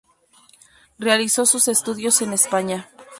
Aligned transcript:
Realizó 0.97 1.45
sus 1.45 1.67
estudios 1.67 2.23
en 2.23 2.33
España. 2.33 2.89